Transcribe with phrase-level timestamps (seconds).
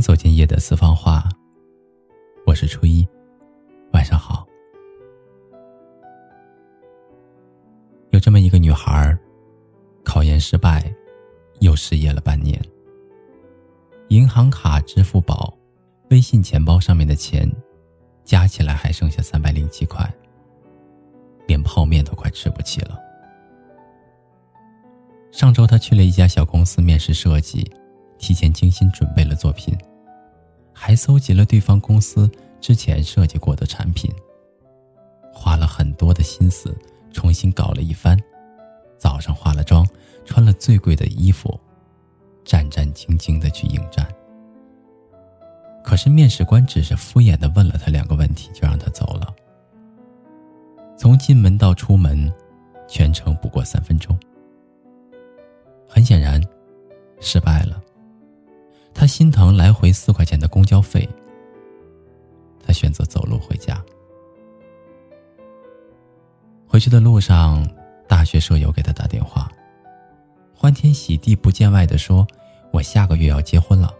[0.00, 1.28] 走进夜的私房话，
[2.46, 3.06] 我是初一，
[3.92, 4.46] 晚上好。
[8.10, 9.16] 有这么一个女孩，
[10.02, 10.90] 考研失败，
[11.60, 12.58] 又失业了半年。
[14.08, 15.52] 银行卡、支付宝、
[16.08, 17.50] 微信钱包上面的钱，
[18.24, 20.10] 加起来还剩下三百零七块，
[21.46, 22.98] 连泡面都快吃不起了。
[25.30, 27.70] 上周，她去了一家小公司面试设计。
[28.22, 29.74] 提前精心准备了作品，
[30.82, 34.10] 还搜集了对方公司之前设计过的产品，
[35.30, 36.74] 花了很多的心思
[37.12, 38.18] 重新搞了一番。
[38.96, 39.86] 早上化了妆，
[40.24, 41.60] 穿了最贵的衣服，
[42.46, 44.08] 战战兢兢的去应战。
[45.84, 49.34] 可是面试官只是敷衍的问了他两个问题，就让他走了。
[50.96, 52.32] 从进门到出门，
[52.88, 54.18] 全程不过三分钟。
[55.86, 56.42] 很显然，
[57.20, 57.82] 失败了。
[59.00, 61.08] 他心疼来回四块钱的公交费，
[62.62, 63.82] 他选择走路回家。
[66.66, 67.66] 回去的路上，
[68.06, 69.50] 大学舍友给他打电话，
[70.54, 72.28] 欢天喜地不见外的说
[72.74, 73.90] ：“我下个月要结婚了，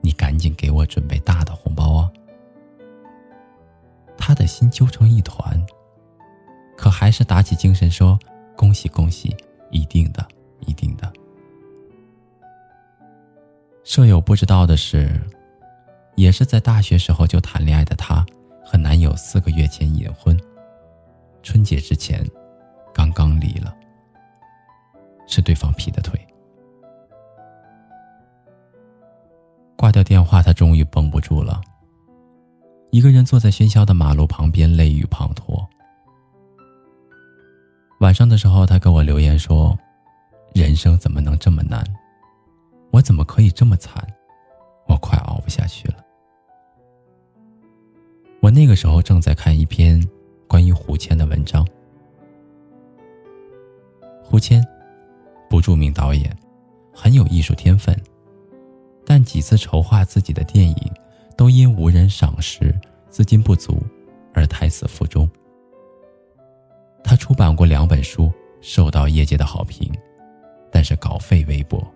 [0.00, 2.10] 你赶紧给我准备大的红包啊！”
[4.18, 5.64] 他的心揪成一团，
[6.76, 8.18] 可还是打起精神说
[8.58, 9.36] ：“恭喜恭喜，
[9.70, 10.26] 一定的，
[10.66, 11.12] 一定的。”
[13.86, 15.08] 舍友不知道的是，
[16.16, 18.26] 也是在大学时候就谈恋爱的她，
[18.64, 20.36] 和男友四个月前隐婚，
[21.40, 22.28] 春节之前
[22.92, 23.72] 刚刚离了，
[25.28, 26.20] 是对方劈的腿。
[29.76, 31.60] 挂掉电话，她终于绷不住了，
[32.90, 35.64] 一个人坐在喧嚣的马路旁边，泪雨滂沱。
[38.00, 39.78] 晚上的时候，她给我留言说
[40.52, 41.84] ：“人生怎么能这么难？”
[42.96, 44.02] 我怎么可以这么惨？
[44.86, 45.96] 我快熬不下去了。
[48.40, 50.02] 我那个时候正在看一篇
[50.48, 51.66] 关于胡谦的文章。
[54.24, 54.64] 胡谦，
[55.50, 56.34] 不著名导演，
[56.90, 57.94] 很有艺术天分，
[59.04, 60.92] 但几次筹划自己的电影
[61.36, 62.74] 都因无人赏识、
[63.10, 63.76] 资金不足
[64.32, 65.28] 而胎死腹中。
[67.04, 69.92] 他出版过两本书，受到业界的好评，
[70.72, 71.86] 但是稿费微薄。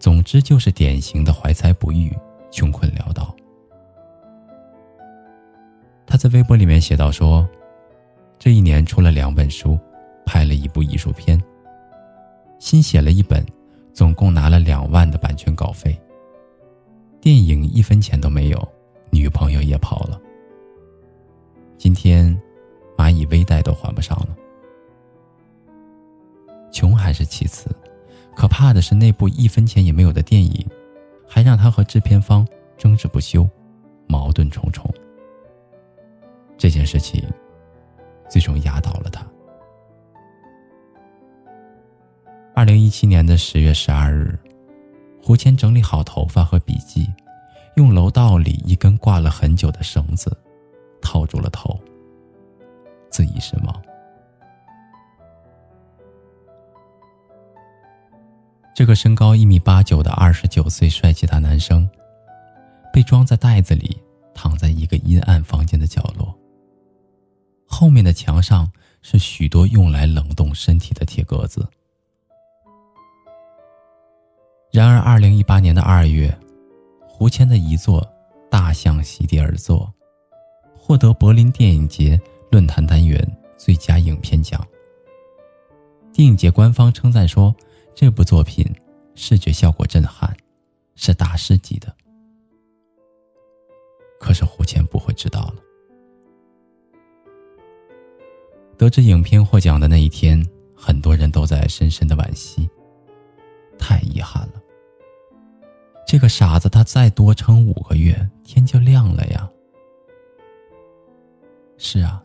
[0.00, 2.10] 总之就是典型的怀才不遇、
[2.50, 3.36] 穷困潦倒。
[6.06, 7.46] 他在微博里面写道：“说，
[8.38, 9.78] 这一年出了两本书，
[10.24, 11.40] 拍了一部艺术片，
[12.58, 13.44] 新写了一本，
[13.92, 15.96] 总共拿了两万的版权稿费。
[17.20, 18.68] 电影一分钱都没有，
[19.12, 20.18] 女朋友也跑了。
[21.76, 22.34] 今天，
[22.96, 24.34] 蚂蚁微贷都还不上了。
[26.72, 27.68] 穷还是其次。”
[28.40, 30.66] 可怕的是，那部一分钱也没有的电影，
[31.28, 33.46] 还让他和制片方争执不休，
[34.06, 34.90] 矛盾重重。
[36.56, 37.22] 这件事情
[38.30, 39.22] 最终压倒了他。
[42.54, 44.38] 二零一七年的十月十二日，
[45.22, 47.12] 胡谦整理好头发和笔记，
[47.76, 50.34] 用楼道里一根挂了很久的绳子
[51.02, 51.78] 套住了头，
[53.10, 53.82] 自缢身亡。
[58.80, 61.86] 这个身高一米八九的二十九岁帅气大男生，
[62.90, 63.94] 被装在袋子里，
[64.32, 66.34] 躺在一个阴暗房间的角落。
[67.66, 68.66] 后面的墙上
[69.02, 71.68] 是许多用来冷冻身体的铁格子。
[74.72, 76.34] 然而，二零一八年的二月，
[77.06, 78.00] 胡谦的遗作
[78.48, 79.80] 《大象席地而坐》
[80.74, 82.18] 获得柏林电影节
[82.50, 83.22] 论坛单元
[83.58, 84.66] 最佳影片奖。
[86.14, 87.54] 电影节官方称赞说。
[87.94, 88.64] 这部作品
[89.14, 90.34] 视觉效果震撼，
[90.94, 91.94] 是大师级的。
[94.18, 95.54] 可是胡谦不会知道了。
[98.76, 100.42] 得知影片获奖的那一天，
[100.74, 102.68] 很多人都在深深的惋惜。
[103.78, 104.62] 太遗憾了。
[106.06, 109.48] 这个傻子，他再多撑五个月，天就亮了呀。
[111.76, 112.20] 是啊，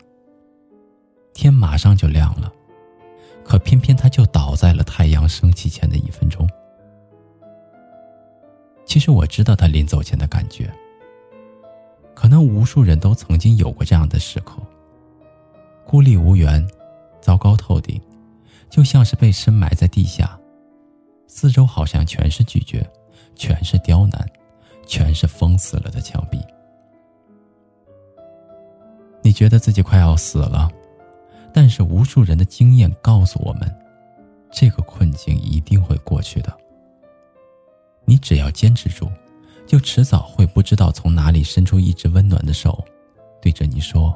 [1.32, 2.52] 天马上就亮了。
[3.46, 6.48] 可偏偏他就倒在了太阳升起前的一分钟。
[8.84, 10.72] 其实我知道他临走前的感觉。
[12.14, 14.56] 可能无数人都曾经有过这样的时刻：
[15.84, 16.66] 孤立无援，
[17.20, 18.00] 糟糕透顶，
[18.70, 20.38] 就像是被深埋在地下，
[21.28, 22.84] 四周好像全是拒绝，
[23.34, 24.26] 全是刁难，
[24.86, 26.40] 全是封死了的墙壁。
[29.22, 30.70] 你觉得自己快要死了？
[31.56, 33.74] 但是无数人的经验告诉我们，
[34.52, 36.54] 这个困境一定会过去的。
[38.04, 39.10] 你只要坚持住，
[39.66, 42.84] 就迟早会不知道从哪里伸出一只温暖的手，
[43.40, 44.14] 对着你说：“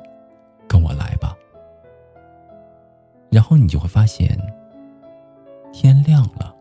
[0.69, 1.34] 跟我来吧。”
[3.32, 4.38] 然后你就会发现，
[5.72, 6.54] 天亮了。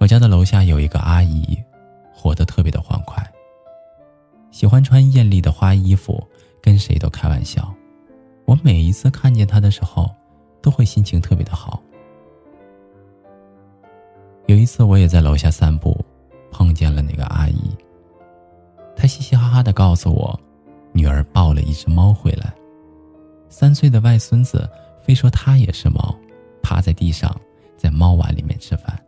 [0.00, 1.62] 我家的楼下有一个阿姨，
[2.12, 3.24] 活得特别的欢快，
[4.50, 6.26] 喜欢穿艳丽的花衣服，
[6.62, 7.74] 跟谁都开玩笑。
[8.44, 10.10] 我每一次看见他的时候，
[10.62, 11.82] 都会心情特别的好。
[14.46, 16.02] 有一次，我也在楼下散步，
[16.50, 17.76] 碰见了那个阿姨。
[18.96, 20.38] 她嘻嘻哈哈的告诉我，
[20.92, 22.54] 女儿抱了一只猫回来，
[23.48, 24.68] 三岁的外孙子
[25.02, 26.16] 非说他也是猫，
[26.62, 27.34] 趴在地上，
[27.76, 28.98] 在猫碗里面吃饭。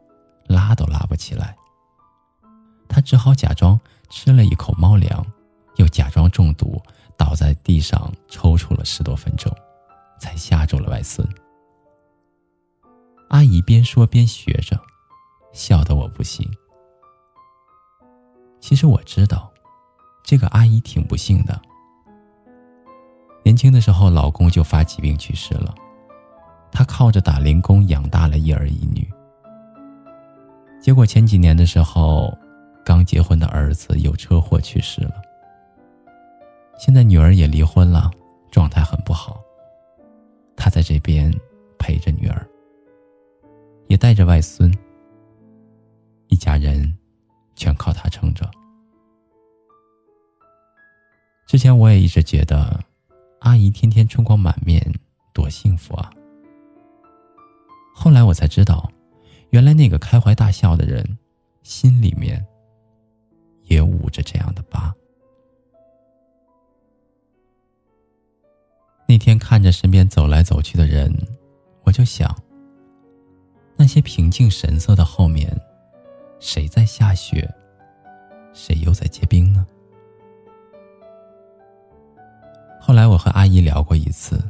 [0.46, 1.56] 拉都拉不起来，
[2.88, 3.80] 他只好假装
[4.10, 5.24] 吃了一口猫粮，
[5.90, 6.80] 假装中毒，
[7.16, 9.54] 倒在地上抽搐了十多分钟，
[10.18, 11.28] 才吓住了外孙。
[13.28, 14.80] 阿姨边说边学着，
[15.52, 16.48] 笑得我不行。
[18.60, 19.52] 其实我知道，
[20.24, 21.60] 这个阿姨挺不幸的。
[23.42, 25.74] 年轻的时候，老公就发疾病去世了，
[26.70, 29.08] 她靠着打零工养大了一儿一女。
[30.80, 32.36] 结果前几年的时候，
[32.84, 35.12] 刚结婚的儿子有车祸去世了。
[36.80, 38.10] 现在女儿也离婚了，
[38.50, 39.38] 状态很不好。
[40.56, 41.30] 他在这边
[41.78, 42.48] 陪着女儿，
[43.88, 44.74] 也带着外孙，
[46.28, 46.96] 一家人
[47.54, 48.50] 全靠他撑着。
[51.46, 52.82] 之前我也一直觉得，
[53.40, 54.82] 阿姨天天春光满面，
[55.34, 56.10] 多幸福啊。
[57.94, 58.90] 后来我才知道。
[59.50, 61.18] 原来那个开怀大笑的人，
[61.62, 62.42] 心里面
[63.64, 64.94] 也捂着这样的疤。
[69.10, 71.12] 那天看着身边走来走去的人，
[71.82, 72.32] 我就想：
[73.74, 75.50] 那些平静神色的后面，
[76.38, 77.52] 谁在下雪，
[78.52, 79.66] 谁又在结冰呢？
[82.80, 84.40] 后来我和阿姨聊过一次，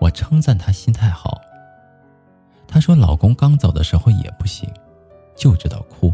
[0.00, 1.38] 我称赞她心态好。
[2.66, 4.66] 她说：“老公刚走的时候也不行，
[5.36, 6.10] 就知道哭，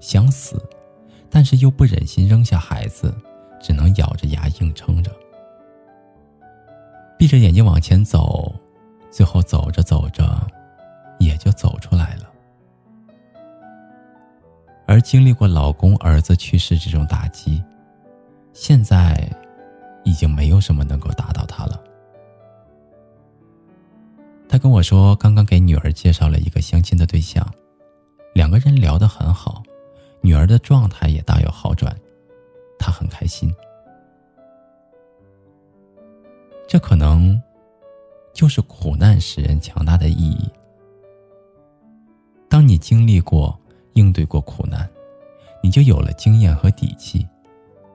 [0.00, 0.60] 想死，
[1.30, 3.14] 但是又不忍心扔下孩子，
[3.60, 5.14] 只能咬着牙硬撑着，
[7.22, 8.52] 闭着眼睛往前走，
[9.08, 10.44] 最后走着走着，
[11.20, 12.28] 也就走出来了。
[14.88, 17.62] 而经历过老公儿子去世这种打击，
[18.52, 19.30] 现在
[20.02, 21.80] 已经没有什么能够打倒他了。”
[24.50, 27.48] 他跟我说，刚刚给女儿介绍了一个相亲的对象，
[28.34, 29.62] 两个人聊得很好，
[30.22, 31.96] 女儿的状态也大有好转，
[32.80, 33.54] 他很开心。
[36.72, 37.38] 这可能
[38.32, 40.50] 就是苦难使人强大的意义。
[42.48, 43.60] 当你经历过、
[43.92, 44.88] 应对过苦难，
[45.62, 47.28] 你就有了经验和底气，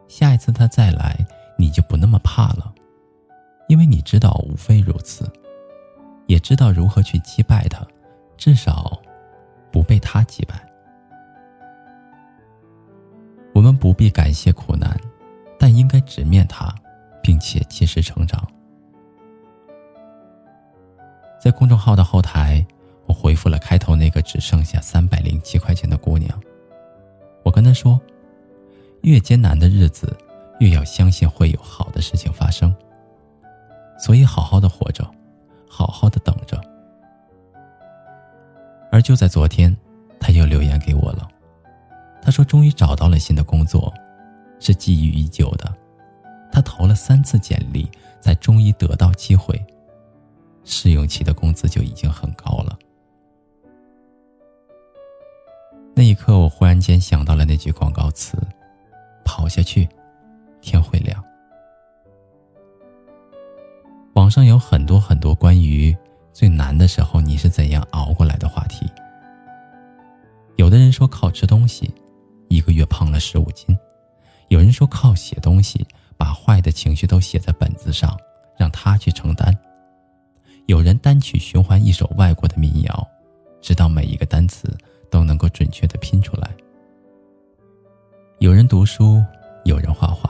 [0.07, 1.17] 下一次他再来，
[1.57, 2.71] 你就不那么怕了，
[3.67, 5.27] 因为你知道，无非如此。
[6.27, 7.83] 也知道如何去击败他，
[8.37, 9.01] 至少
[9.71, 10.53] 不被他击败。
[13.55, 14.95] 我们不必感谢苦难，
[15.57, 16.71] 但应该直面它，
[17.23, 18.47] 并且及时成长。
[21.47, 22.65] 在公众号的后台，
[23.05, 26.37] 我回复了开头那个只剩下三百零七块钱的姑娘。
[27.41, 27.97] 我跟她说
[29.03, 30.13] ：“越艰难的日子，
[30.59, 32.75] 越要相信会有好的事情发生。
[33.97, 35.09] 所以，好好的活着。”
[35.69, 36.59] 好好的等着，
[38.91, 39.73] 而就在昨天，
[40.19, 41.27] 他又留言给我了。
[42.21, 43.93] 他说：“终于找到了新的工作，
[44.59, 45.73] 是觊觎已久的。
[46.51, 47.89] 他投了三次简历，
[48.19, 49.63] 才终于得到机会。
[50.67, 52.77] 试用期的工资就已经很高了。”
[55.95, 58.37] 那一刻，我忽然间想到了那句广告词
[59.25, 59.89] ：“跑下去，
[60.61, 61.23] 天会亮。”
[64.13, 65.97] 网上有很多很多关于
[66.33, 68.85] 最难的时候你是怎样熬过来的话题。
[70.55, 71.91] 有的人说靠吃东西，
[72.47, 73.75] 一个月胖了十五斤；
[74.49, 75.85] 有人说靠写东西，
[76.17, 78.15] 把坏的情绪都写在本子上，
[78.57, 79.51] 让他去承担；
[80.67, 83.07] 有人单曲循环一首外国的民谣，
[83.61, 84.67] 直到每一个单词
[85.09, 86.49] 都能够准确的拼出来；
[88.39, 89.23] 有人读书，
[89.63, 90.29] 有人画画，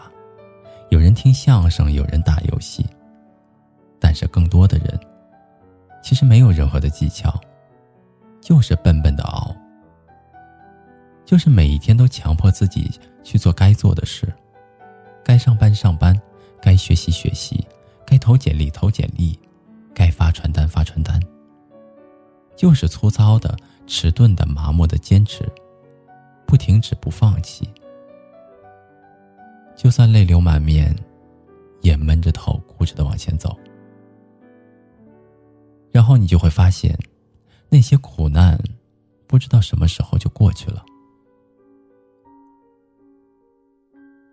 [0.89, 2.85] 有人听相声，有人打游戏。
[3.99, 4.99] 但是更多的人，
[6.03, 7.33] 其实没有任何的技巧，
[8.39, 9.55] 就是笨笨的熬，
[11.25, 12.91] 就是每一天都强迫自己
[13.23, 14.31] 去做该做的事，
[15.23, 16.15] 该上班上班，
[16.61, 17.67] 该学习学习，
[18.05, 19.37] 该投简历投简历，
[19.97, 21.19] 该发传单发传单，
[22.55, 25.43] 就是粗糙的迟钝的、麻木的坚持，
[26.45, 27.67] 不停止、不放弃。
[29.75, 30.95] 就算泪流满面，
[31.81, 33.57] 也闷着头、固执的往前走。
[35.91, 36.95] 然后你就会发现，
[37.67, 38.55] 那些苦难，
[39.25, 40.85] 不知道什么时候就过去了。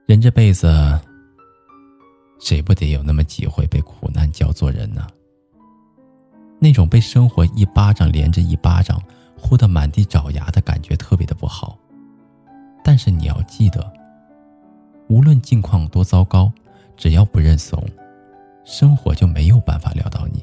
[0.04, 0.68] 人这辈子，
[2.38, 5.06] 谁不得有那么几回被苦难教做人呢？
[6.64, 8.98] 那种被生活一巴掌连着一巴掌，
[9.38, 11.78] 呼得满地找牙的感觉特别的不好。
[12.82, 13.92] 但是你要记得，
[15.08, 16.50] 无论境况多糟糕，
[16.96, 17.86] 只要不认怂，
[18.64, 20.42] 生活就没有办法撂倒你。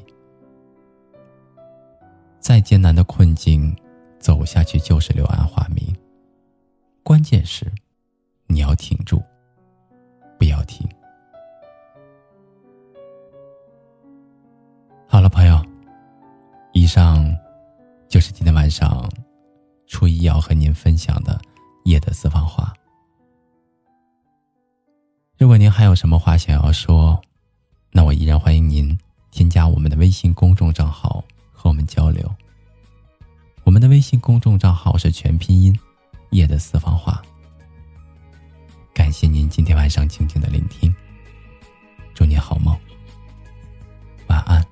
[2.38, 3.76] 再艰难的困境，
[4.20, 5.92] 走下去就是柳暗花明。
[7.02, 7.66] 关键是，
[8.46, 9.20] 你要挺住。
[10.38, 10.88] 不要停。
[15.08, 15.60] 好了，朋友，
[16.82, 17.32] 以上
[18.08, 19.08] 就是今天晚上
[19.86, 21.40] 初一要和您分享的
[21.84, 22.74] 夜的私房话。
[25.38, 27.22] 如果您还有什么话想要说，
[27.92, 28.98] 那我依然欢迎您
[29.30, 31.22] 添加我们的微信公众账号
[31.52, 32.28] 和我们交流。
[33.62, 35.72] 我们的微信公众账号是全拼音
[36.30, 37.22] “夜的私房话”。
[38.92, 40.92] 感谢您今天晚上静静的聆听，
[42.12, 42.76] 祝您好梦，
[44.26, 44.71] 晚安。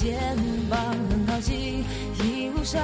[0.00, 0.18] 肩
[0.70, 0.78] 膀，
[1.10, 1.84] 很高兴
[2.24, 2.80] 一路上